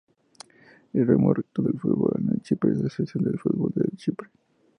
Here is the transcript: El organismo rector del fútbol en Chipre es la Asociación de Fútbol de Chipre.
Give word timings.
El 0.93 1.01
organismo 1.01 1.31
rector 1.31 1.63
del 1.71 1.79
fútbol 1.79 2.15
en 2.31 2.41
Chipre 2.41 2.71
es 2.71 2.79
la 2.79 2.87
Asociación 2.87 3.23
de 3.23 3.37
Fútbol 3.37 3.71
de 3.75 3.95
Chipre. 3.97 4.29